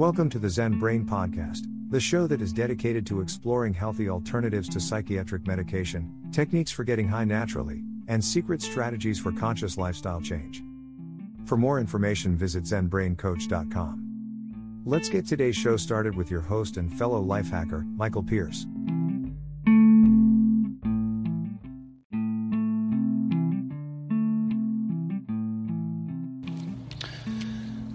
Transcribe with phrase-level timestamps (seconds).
[0.00, 4.66] Welcome to the Zen Brain Podcast, the show that is dedicated to exploring healthy alternatives
[4.70, 10.64] to psychiatric medication, techniques for getting high naturally, and secret strategies for conscious lifestyle change.
[11.44, 14.80] For more information, visit ZenBrainCoach.com.
[14.86, 18.66] Let's get today's show started with your host and fellow life hacker, Michael Pierce.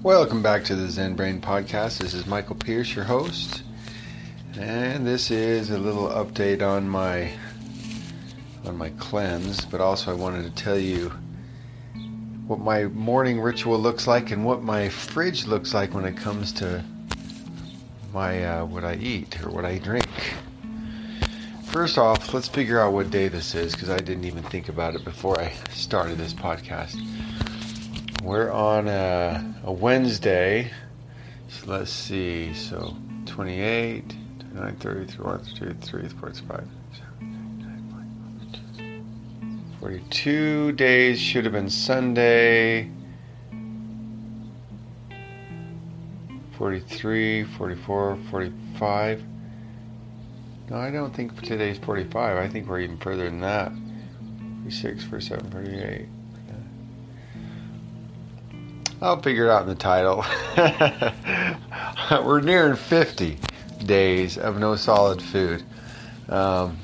[0.05, 1.98] Welcome back to the Zen Brain Podcast.
[1.98, 3.64] This is Michael Pierce, your host,
[4.55, 7.31] and this is a little update on my
[8.66, 9.66] on my cleanse.
[9.66, 11.12] But also, I wanted to tell you
[12.45, 16.53] what my morning ritual looks like and what my fridge looks like when it comes
[16.53, 16.84] to
[18.14, 20.36] my uh, what I eat or what I drink.
[21.64, 24.94] First off, let's figure out what day this is because I didn't even think about
[24.94, 26.95] it before I started this podcast.
[28.26, 30.72] We're on a, a Wednesday.
[31.48, 32.56] So let's see.
[32.56, 36.67] So 28, 29, 30, 31, 32, 45.
[39.80, 42.90] 42 days should have been Sunday.
[46.58, 49.23] 43, 44, 45.
[50.72, 52.38] No, I don't think today's 45.
[52.38, 53.72] I think we're even further than that.
[54.64, 56.14] 46, 47, 48.
[59.06, 60.25] I'll figure it out in the title.
[62.25, 63.38] We're nearing 50
[63.86, 65.64] days of no solid food.
[66.28, 66.80] Um,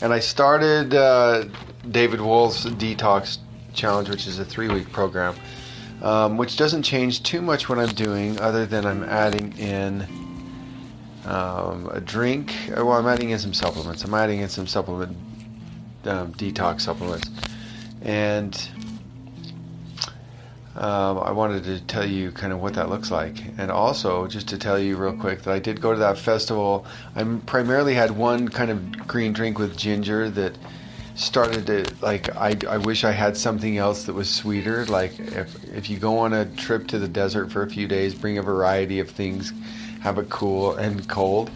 [0.00, 1.46] and I started uh,
[1.90, 3.38] David Wolfe's Detox
[3.74, 5.34] Challenge, which is a three week program,
[6.02, 10.06] um, which doesn't change too much what I'm doing other than I'm adding in
[11.24, 12.54] um, a drink.
[12.68, 14.04] Well, I'm adding in some supplements.
[14.04, 15.16] I'm adding in some supplement,
[16.04, 17.28] um, detox supplements.
[18.02, 18.54] And
[20.76, 24.48] um, I wanted to tell you kind of what that looks like, and also just
[24.48, 26.86] to tell you real quick that I did go to that festival.
[27.14, 30.58] I primarily had one kind of green drink with ginger that
[31.14, 32.34] started to like.
[32.36, 34.84] I, I wish I had something else that was sweeter.
[34.84, 38.14] Like if if you go on a trip to the desert for a few days,
[38.14, 39.54] bring a variety of things,
[40.02, 41.50] have it cool and cold.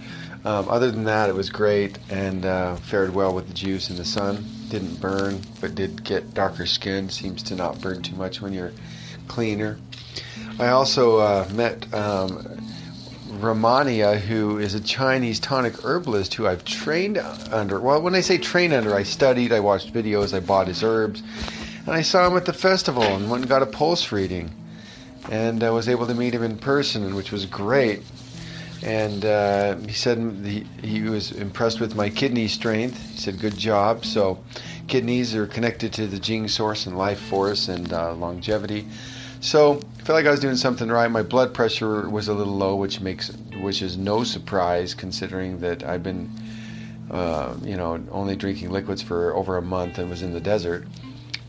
[0.46, 3.98] Um, other than that, it was great and uh, fared well with the juice and
[3.98, 4.46] the sun.
[4.70, 7.10] Didn't burn, but did get darker skin.
[7.10, 8.72] Seems to not burn too much when you're
[9.30, 9.78] cleaner.
[10.58, 12.42] I also uh, met um,
[13.38, 17.78] Ramania, who is a Chinese tonic herbalist who I've trained under.
[17.78, 21.22] Well, when I say trained under, I studied, I watched videos, I bought his herbs,
[21.86, 24.50] and I saw him at the festival and went and got a pulse reading.
[25.30, 28.02] And I was able to meet him in person, which was great.
[28.82, 33.00] And uh, he said he, he was impressed with my kidney strength.
[33.12, 34.04] He said, Good job.
[34.04, 34.42] So,
[34.88, 38.86] kidneys are connected to the Jing source and life force and uh, longevity.
[39.40, 41.10] So I felt like I was doing something right.
[41.10, 43.30] My blood pressure was a little low, which makes
[43.60, 46.30] which is no surprise considering that I've been,
[47.10, 50.86] uh, you know, only drinking liquids for over a month and was in the desert.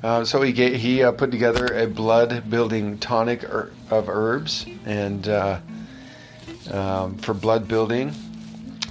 [0.02, 5.28] Uh, so he he uh, put together a blood building tonic er- of herbs and
[5.28, 5.60] uh,
[6.72, 8.14] um, for blood building,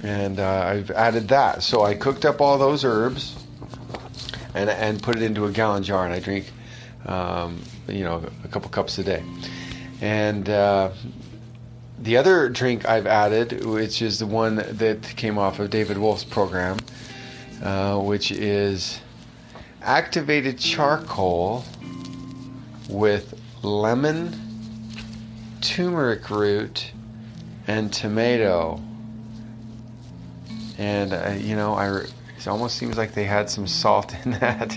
[0.03, 1.63] and uh, I've added that.
[1.63, 3.35] So I cooked up all those herbs
[4.53, 6.51] and and put it into a gallon jar, and I drink
[7.05, 9.23] um, you know, a couple cups a day.
[10.01, 10.91] And uh,
[11.99, 16.23] the other drink I've added, which is the one that came off of David Wolfe's
[16.23, 16.77] program,
[17.63, 18.99] uh, which is
[19.83, 21.63] activated charcoal
[22.89, 24.35] with lemon,
[25.61, 26.91] turmeric root,
[27.67, 28.81] and tomato.
[30.77, 32.05] And uh, you know, I
[32.41, 34.75] it almost seems like they had some salt in that,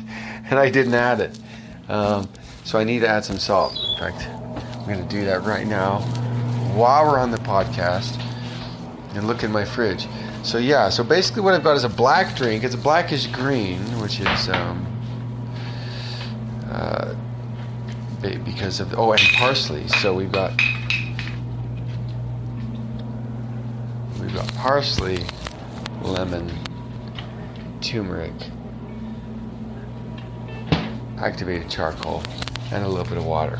[0.51, 1.39] and I didn't add it.
[1.89, 2.29] Um,
[2.65, 3.75] so I need to add some salt.
[3.75, 4.27] In fact,
[4.79, 6.01] I'm going to do that right now
[6.75, 8.21] while we're on the podcast
[9.15, 10.07] and look in my fridge.
[10.43, 12.65] So yeah, so basically what I've got is a black drink.
[12.65, 14.87] It's a blackish green, which is um,
[16.71, 17.15] uh,
[18.21, 19.89] because of oh, and parsley.
[19.89, 20.53] So we've got
[24.21, 25.25] we've got parsley,
[26.03, 26.53] lemon,
[27.81, 28.33] turmeric,
[31.19, 32.23] activated charcoal,
[32.73, 33.59] and a little bit of water.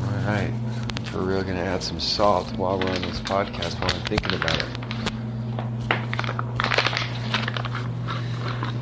[0.00, 0.52] All right,
[1.12, 4.62] we're really to add some salt while we're on this podcast while I'm thinking about
[4.62, 4.68] it.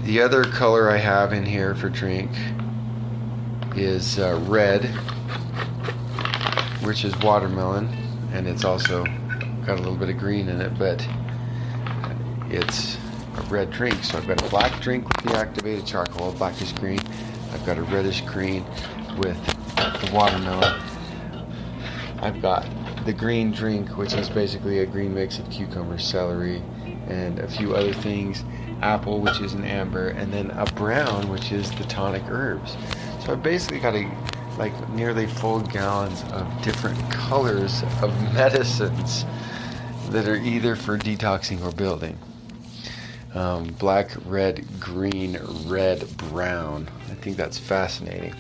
[0.05, 2.31] The other color I have in here for drink
[3.76, 4.85] is uh, red,
[6.85, 7.88] which is watermelon,
[8.32, 9.05] and it's also
[9.64, 11.06] got a little bit of green in it, but
[12.50, 12.99] it's
[13.37, 14.02] a red drink.
[14.05, 17.00] So I've got a black drink with the activated charcoal, blackish green.
[17.52, 18.64] I've got a reddish green
[19.19, 19.38] with
[19.76, 20.81] the watermelon.
[22.20, 22.67] I've got
[23.05, 26.62] the green drink, which is basically a green mix of cucumber, celery,
[27.08, 28.44] and a few other things.
[28.81, 32.76] Apple, which is an amber, and then a brown, which is the tonic herbs.
[33.25, 34.11] So I basically got a
[34.58, 39.25] like nearly full gallons of different colors of medicines
[40.11, 42.19] that are either for detoxing or building.
[43.34, 46.88] Um, black, red, green, red, brown.
[47.11, 48.34] I think that's fascinating.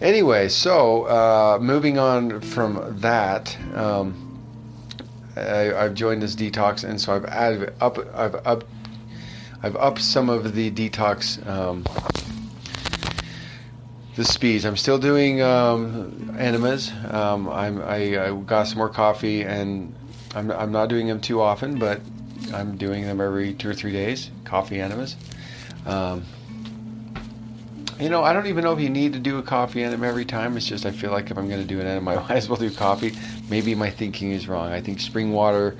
[0.00, 4.38] Anyway, so uh, moving on from that, um,
[5.36, 8.64] I, have joined this detox, and so I've added up, I've up,
[9.62, 11.84] I've upped some of the detox, um,
[14.16, 14.64] the speeds.
[14.64, 16.90] I'm still doing um, enemas.
[17.10, 19.94] Um, I'm, I, I got some more coffee, and
[20.34, 22.00] I'm, I'm not doing them too often, but
[22.52, 24.30] I'm doing them every two or three days.
[24.44, 25.16] Coffee enemas.
[25.86, 26.24] Um,
[28.00, 30.24] you know, I don't even know if you need to do a coffee enema every
[30.24, 30.56] time.
[30.56, 32.48] It's just I feel like if I'm going to do an enema, I might as
[32.48, 33.12] well do coffee.
[33.50, 34.72] Maybe my thinking is wrong.
[34.72, 35.76] I think spring water.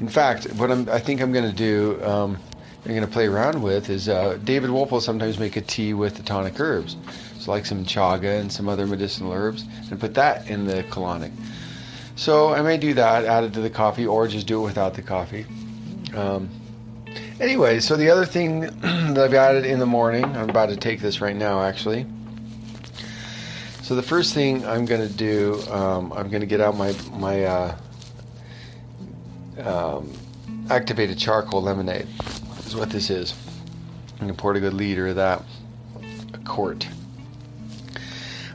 [0.00, 2.38] In fact, what I'm, I think I'm going to do, um,
[2.84, 5.94] I'm going to play around with is uh, David Wolfe will sometimes make a tea
[5.94, 6.96] with the tonic herbs,
[7.38, 11.32] so like some chaga and some other medicinal herbs, and put that in the colonic.
[12.16, 14.94] So I may do that, add it to the coffee, or just do it without
[14.94, 15.46] the coffee.
[16.16, 16.48] Um,
[17.40, 21.00] Anyway, so the other thing that I've added in the morning, I'm about to take
[21.00, 22.06] this right now actually.
[23.82, 26.94] So the first thing I'm going to do, um, I'm going to get out my
[27.12, 27.76] my uh,
[29.58, 30.12] um,
[30.70, 32.06] activated charcoal lemonade.
[32.66, 33.34] Is what this is.
[34.12, 35.42] I'm going to pour a good liter of that,
[36.32, 36.86] a quart,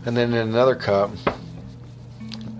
[0.06, 1.12] and then in another cup,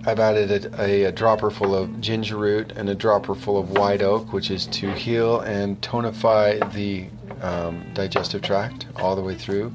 [0.06, 3.70] I've added a, a, a, dropper full of ginger root and a dropper full of
[3.70, 7.06] white oak, which is to heal and tonify the
[7.42, 9.72] um, digestive tract all the way through.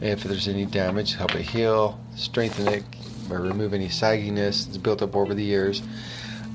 [0.00, 2.82] If there's any damage, help it heal, strengthen it,
[3.30, 5.80] or remove any sagginess that's built up over the years.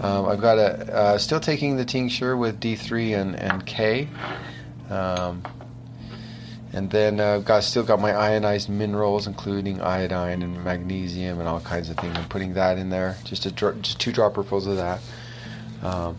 [0.01, 4.09] Um, I've got a uh, still taking the tincture with D3 and, and K.
[4.89, 5.43] Um,
[6.77, 11.59] and then uh, got still got my ionized minerals, including iodine and magnesium and all
[11.59, 12.15] kinds of things.
[12.15, 14.99] I'm putting that in there, just a just two dropperfuls of that.
[15.81, 16.17] Um,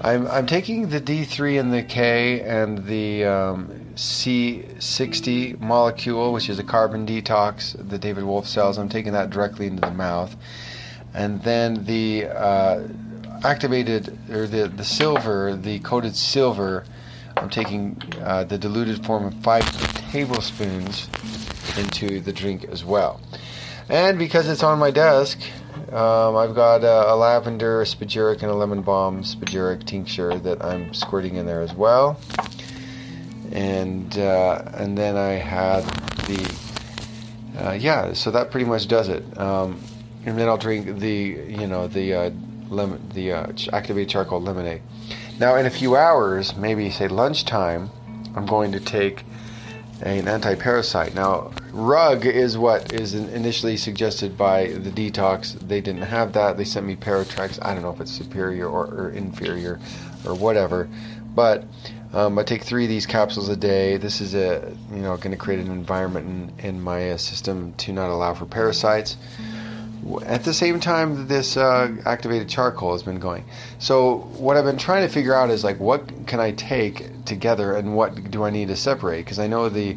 [0.00, 3.66] I'm I'm taking the D3 and the K and the um,
[3.96, 8.78] C60 molecule, which is a carbon detox that David Wolfe sells.
[8.78, 10.36] I'm taking that directly into the mouth,
[11.14, 12.86] and then the uh,
[13.42, 16.84] activated or the the silver, the coated silver
[17.36, 19.64] I'm taking uh, the diluted form of five
[20.10, 21.08] tablespoons
[21.78, 23.20] into the drink as well.
[23.88, 25.38] And because it's on my desk,
[25.92, 30.64] um, I've got a, a, lavender, a spagyric, and a lemon balm spagyric tincture that
[30.64, 32.18] I'm squirting in there as well.
[33.52, 35.82] And uh, and then I had
[36.26, 36.66] the
[37.58, 39.38] uh, yeah, so that pretty much does it.
[39.38, 39.80] Um,
[40.24, 42.30] and then I'll drink the you know the uh,
[42.68, 44.82] lemon the uh, activated charcoal lemonade.
[45.38, 47.90] Now, in a few hours, maybe say lunchtime,
[48.34, 49.24] I'm going to take
[50.02, 51.14] an anti-parasite.
[51.14, 55.58] Now, rug is what is initially suggested by the detox.
[55.66, 56.56] They didn't have that.
[56.56, 57.58] They sent me Paratrex.
[57.62, 59.80] I don't know if it's superior or, or inferior
[60.26, 60.88] or whatever,
[61.34, 61.64] but
[62.12, 63.96] um, I take three of these capsules a day.
[63.96, 67.74] This is a you know going to create an environment in, in my uh, system
[67.74, 69.16] to not allow for parasites
[70.24, 73.44] at the same time this uh, activated charcoal has been going.
[73.78, 77.74] So what i've been trying to figure out is like what can i take together
[77.74, 79.24] and what do i need to separate?
[79.24, 79.96] Because i know the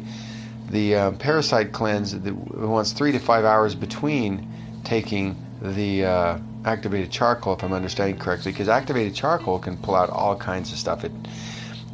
[0.70, 4.48] the uh, parasite cleanse it wants three to five hours between
[4.84, 8.52] taking the uh, activated charcoal if i'm understanding correctly.
[8.52, 11.04] Because activated charcoal can pull out all kinds of stuff.
[11.04, 11.12] It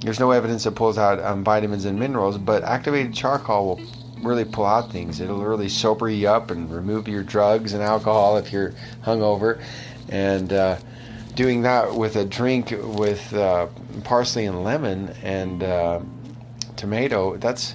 [0.00, 3.80] there's no evidence it pulls out um, vitamins and minerals but activated charcoal will
[4.23, 5.20] really pull out things.
[5.20, 9.62] It'll really sober you up and remove your drugs and alcohol if you're hungover.
[10.08, 10.78] And uh,
[11.35, 13.66] doing that with a drink with uh,
[14.04, 16.00] parsley and lemon and uh,
[16.76, 17.75] tomato, that's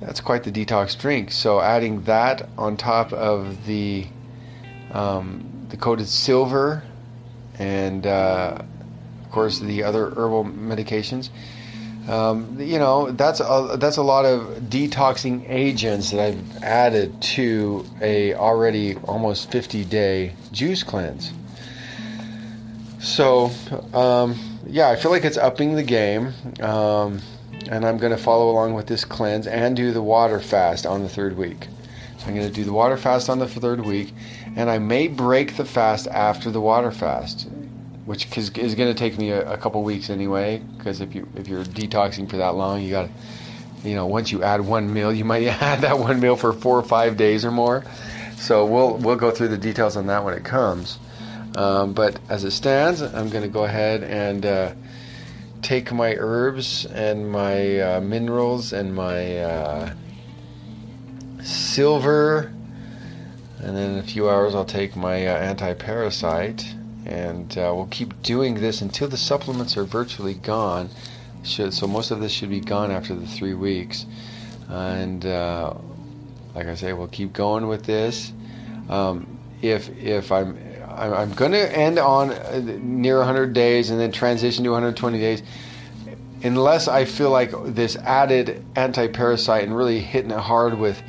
[0.00, 1.30] that's quite the detox drink.
[1.30, 4.06] So adding that on top of the
[4.92, 6.82] um, the coated silver
[7.58, 8.58] and uh,
[9.24, 11.30] of course the other herbal medications
[12.10, 17.86] um, you know, that's a, that's a lot of detoxing agents that I've added to
[18.00, 21.32] a already almost 50 day juice cleanse.
[22.98, 23.50] So,
[23.94, 24.36] um,
[24.66, 26.32] yeah, I feel like it's upping the game.
[26.60, 27.20] Um,
[27.68, 31.02] and I'm going to follow along with this cleanse and do the water fast on
[31.02, 31.68] the third week.
[32.18, 34.12] So I'm going to do the water fast on the third week,
[34.56, 37.48] and I may break the fast after the water fast
[38.04, 40.62] which is, is going to take me a, a couple weeks anyway.
[40.76, 44.32] Because if you if you're detoxing for that long, you got to, you know, once
[44.32, 47.44] you add one meal, you might add that one meal for four or five days
[47.44, 47.84] or more.
[48.36, 50.98] So we'll we'll go through the details on that when it comes.
[51.56, 54.72] Um, but as it stands, I'm going to go ahead and uh,
[55.62, 59.94] take my herbs and my uh, minerals and my uh,
[61.42, 62.52] silver,
[63.58, 66.74] and then in a few hours I'll take my uh, anti-parasite,
[67.10, 70.88] and uh, we'll keep doing this until the supplements are virtually gone.
[71.42, 74.06] Should, so most of this should be gone after the three weeks,
[74.68, 75.74] and uh,
[76.54, 78.32] like I say, we'll keep going with this.
[78.88, 84.12] Um, if if I'm I'm going to end on uh, near 100 days and then
[84.12, 85.42] transition to 120 days,
[86.42, 91.02] unless I feel like this added anti-parasite and really hitting it hard with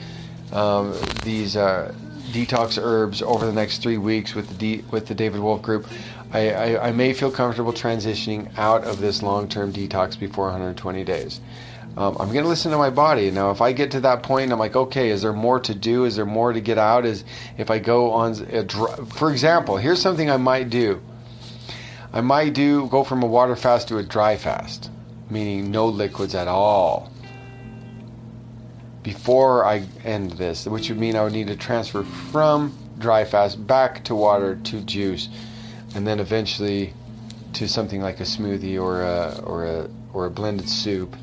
[0.53, 1.93] um, these uh,
[2.32, 5.88] detox herbs over the next three weeks with the D, with the David Wolfe group.
[6.34, 11.42] I, I, I may feel comfortable transitioning out of this long-term detox before 120 days
[11.98, 13.32] um, I'm going to listen to my body.
[13.32, 16.06] Now, if I get to that point, I'm like, okay, is there more to do?
[16.06, 17.06] Is there more to get out?
[17.06, 17.26] Is
[17.58, 21.02] if I go on, a dry, for example, here's something I might do.
[22.14, 24.90] I might do go from a water fast to a dry fast,
[25.30, 27.11] meaning no liquids at all.
[29.03, 33.65] Before I end this, which would mean I would need to transfer from dry fast
[33.65, 35.27] back to water to juice,
[35.96, 36.93] and then eventually
[37.53, 41.15] to something like a smoothie or a or a or a blended soup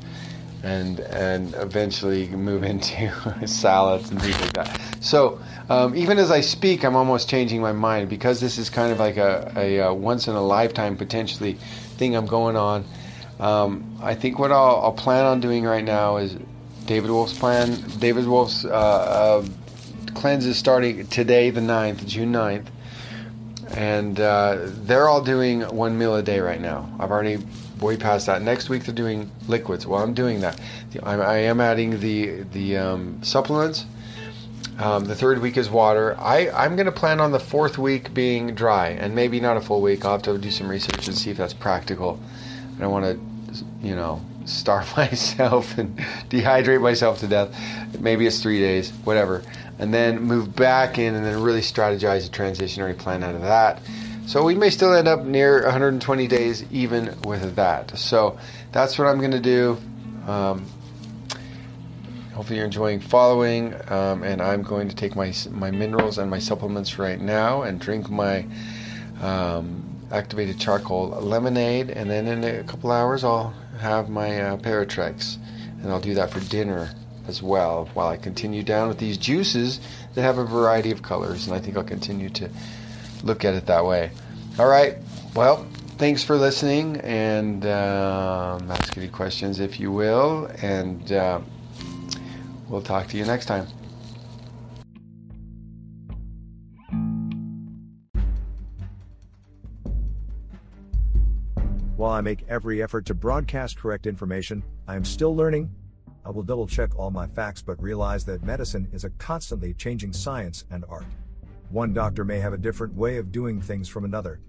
[0.63, 4.81] and and eventually move into salads and things like that.
[4.99, 8.91] So um, even as I speak, I'm almost changing my mind because this is kind
[8.91, 11.53] of like a, a, a once in a lifetime potentially
[11.97, 12.85] thing I'm going on.
[13.39, 16.35] Um, I think what I'll, I'll, plan on doing right now is
[16.89, 17.79] David Wolfe's plan.
[17.99, 19.45] David Wolfe's uh, uh,
[20.15, 22.65] cleanse is starting today, the 9th, June 9th.
[23.77, 26.89] And uh, they're all doing one meal a day right now.
[26.99, 27.45] I've already
[27.79, 28.41] way past that.
[28.41, 29.85] Next week they're doing liquids.
[29.85, 30.59] Well, I'm doing that.
[31.03, 33.85] I'm, I am adding the the um, supplements.
[34.79, 36.17] Um, the third week is water.
[36.17, 39.61] I, I'm going to plan on the fourth week being dry, and maybe not a
[39.61, 40.05] full week.
[40.05, 42.19] I'll have to do some research and see if that's practical.
[42.77, 45.97] I don't want to, you know, starve myself and
[46.29, 47.55] dehydrate myself to death.
[47.99, 49.43] Maybe it's three days, whatever.
[49.77, 53.81] And then move back in and then really strategize a transitionary plan out of that.
[54.25, 57.97] So we may still end up near 120 days even with that.
[57.97, 58.37] So
[58.71, 59.77] that's what I'm going to do.
[60.27, 60.65] Um,
[62.39, 66.39] hopefully you're enjoying following, um, and I'm going to take my my minerals and my
[66.39, 68.45] supplements right now and drink my
[69.21, 75.37] um, activated charcoal lemonade, and then in a couple hours I'll have my uh, Paratrex,
[75.81, 76.91] and I'll do that for dinner
[77.27, 79.79] as well while I continue down with these juices
[80.15, 82.49] that have a variety of colors, and I think I'll continue to
[83.23, 84.11] look at it that way.
[84.57, 84.97] All right.
[85.35, 85.67] Well,
[85.97, 90.49] thanks for listening and um, ask any questions if you will.
[90.61, 91.41] And uh,
[92.67, 93.67] we'll talk to you next time.
[101.99, 105.69] While I make every effort to broadcast correct information, I am still learning.
[106.23, 110.13] I will double check all my facts but realize that medicine is a constantly changing
[110.13, 111.07] science and art.
[111.71, 114.39] One doctor may have a different way of doing things from another.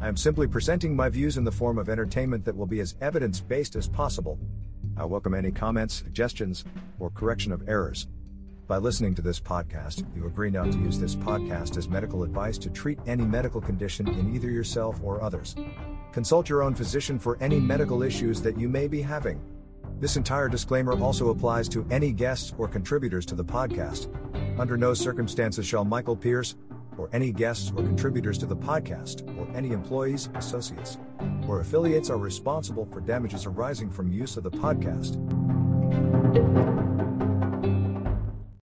[0.00, 2.94] I am simply presenting my views in the form of entertainment that will be as
[3.02, 4.38] evidence based as possible.
[4.96, 6.64] I welcome any comments, suggestions,
[6.98, 8.06] or correction of errors.
[8.66, 12.56] By listening to this podcast, you agree not to use this podcast as medical advice
[12.56, 15.54] to treat any medical condition in either yourself or others.
[16.14, 19.40] Consult your own physician for any medical issues that you may be having.
[19.98, 24.06] This entire disclaimer also applies to any guests or contributors to the podcast.
[24.56, 26.54] Under no circumstances shall Michael Pierce,
[26.96, 30.98] or any guests or contributors to the podcast, or any employees, associates,
[31.48, 35.18] or affiliates are responsible for damages arising from use of the podcast.